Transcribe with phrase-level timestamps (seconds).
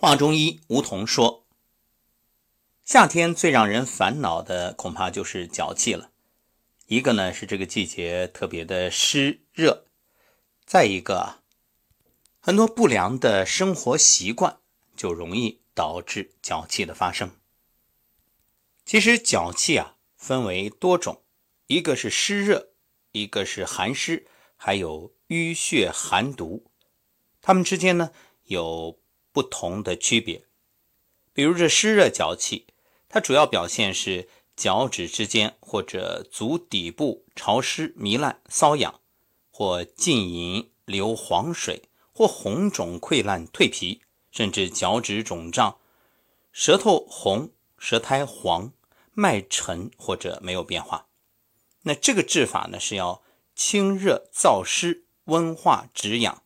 [0.00, 1.46] 话中医梧桐说
[2.86, 6.10] ：“夏天最让人烦恼的恐怕就是脚气了。
[6.86, 9.84] 一个呢是这个季节特别的湿热，
[10.64, 11.42] 再一个，
[12.40, 14.60] 很多不良的生活习惯
[14.96, 17.32] 就容易导致脚气的发生。
[18.86, 21.22] 其实脚气啊分为多种，
[21.66, 22.70] 一个是湿热，
[23.12, 24.26] 一个是寒湿，
[24.56, 26.70] 还有淤血寒毒，
[27.42, 28.12] 它们之间呢
[28.44, 28.98] 有。”
[29.32, 30.44] 不同的区别，
[31.32, 32.66] 比如这湿热脚气，
[33.08, 39.00] 它主要表现是脚趾之间或者足底部潮湿糜烂、瘙痒，
[39.50, 45.78] 或浸淫流黄水，或红肿溃烂蜕皮，甚至脚趾肿胀，
[46.52, 48.72] 舌头红、舌苔黄、
[49.12, 51.06] 脉沉或者没有变化。
[51.82, 53.22] 那这个治法呢，是要
[53.54, 56.42] 清热燥湿、温化止痒。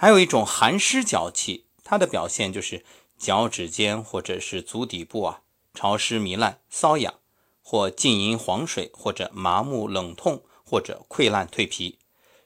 [0.00, 2.86] 还有一种寒湿脚气，它的表现就是
[3.18, 5.42] 脚趾尖或者是足底部啊
[5.74, 7.20] 潮湿糜烂、瘙痒，
[7.60, 11.98] 或浸淫黄水，或者麻木冷痛，或者溃烂蜕皮，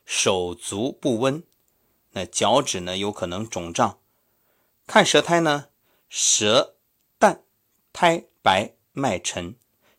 [0.05, 1.45] 手足不温，
[2.11, 4.01] 那脚趾呢有可能肿胀，
[4.89, 5.69] 看舌苔呢
[6.09, 6.75] 舌
[7.21, 7.45] 淡
[7.93, 9.55] 苔白脉沉，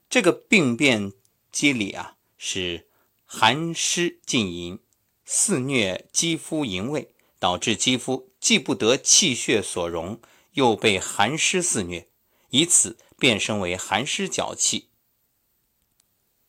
[0.09, 1.13] 这个病变
[1.53, 2.89] 机理啊是
[3.23, 4.79] 寒湿浸淫，
[5.23, 7.14] 肆虐肌肤营卫。
[7.39, 10.19] 导致肌肤既不得气血所容，
[10.53, 12.09] 又被寒湿肆虐，
[12.49, 14.89] 以此变身为寒湿脚气。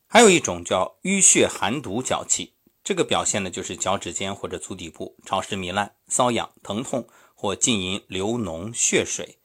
[0.07, 9.39] 还有一种叫淤血寒毒脚气，这个表现呢就是脚趾间或者足底部潮湿糜烂、瘙痒疼痛，或浸淫流脓血水，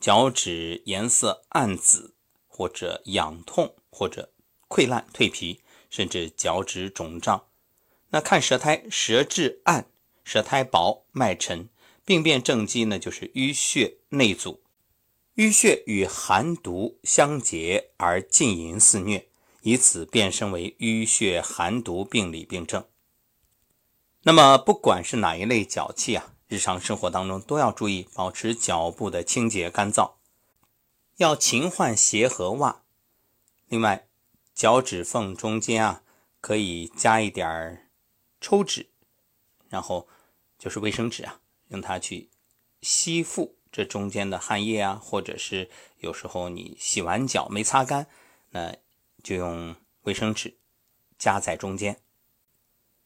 [0.00, 2.14] 脚趾颜色暗紫，
[2.48, 4.32] 或者痒痛，或者
[4.68, 7.46] 溃烂蜕皮，甚至脚趾肿胀。
[8.10, 9.88] 那看舌苔，舌质暗。
[10.26, 11.68] 舌苔薄，脉沉，
[12.04, 14.60] 病变症机呢就是淤血内阻，
[15.36, 19.28] 淤血与寒毒相结而浸淫肆虐，
[19.62, 22.84] 以此变身为淤血寒毒病理病症。
[24.24, 30.14] 那么不管是哪一类脚气啊，日常生活当中都要注意保持脚部的清洁干燥，
[31.18, 32.82] 要勤换鞋和袜。
[33.68, 34.08] 另外，
[34.52, 36.02] 脚趾缝中间啊
[36.40, 37.88] 可以加一点
[38.40, 38.88] 抽纸，
[39.68, 40.08] 然后。
[40.58, 42.30] 就是卫生纸啊，用它去
[42.82, 48.06] 吸附这中间的汗液啊，或者是有时候你洗完脚没擦干，
[48.50, 48.76] 那
[49.22, 50.56] 就用卫生纸
[51.18, 52.00] 夹在中间。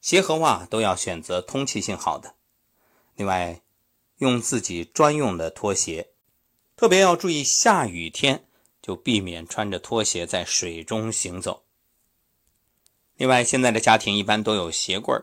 [0.00, 2.36] 鞋和袜都要选择通气性好的，
[3.16, 3.60] 另外
[4.18, 6.10] 用自己专用的拖鞋，
[6.76, 8.46] 特别要注意下雨天
[8.80, 11.64] 就避免穿着拖鞋在水中行走。
[13.16, 15.14] 另外，现在的家庭一般都有鞋柜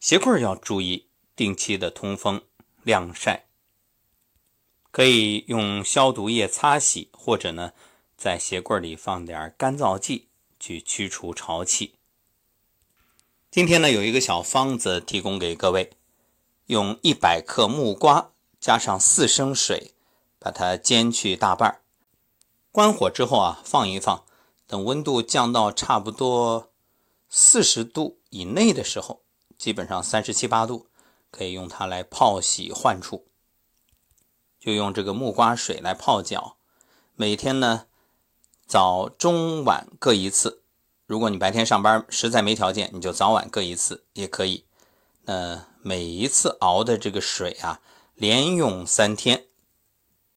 [0.00, 1.08] 鞋柜要注意。
[1.36, 2.42] 定期的通风
[2.82, 3.46] 晾晒，
[4.90, 7.72] 可以用消毒液擦洗，或者呢，
[8.16, 10.28] 在鞋柜里放点干燥剂
[10.60, 11.96] 去驱除潮气。
[13.50, 15.90] 今天呢，有一个小方子提供给各位，
[16.66, 18.30] 用一百克木瓜
[18.60, 19.94] 加上四升水，
[20.38, 21.80] 把它煎去大半
[22.70, 24.24] 关火之后啊，放一放，
[24.66, 26.70] 等温度降到差不多
[27.28, 29.22] 四十度以内的时候，
[29.58, 30.86] 基本上三十七八度。
[31.34, 33.26] 可以用它来泡洗患处，
[34.60, 36.56] 就用这个木瓜水来泡脚。
[37.16, 37.86] 每天呢，
[38.64, 40.62] 早中晚各一次。
[41.06, 44.64] 如果你白天上班实在没条件，你就早晚各一次也可以。
[45.24, 47.80] 那每一次熬的这个水啊，
[48.14, 49.48] 连用三天，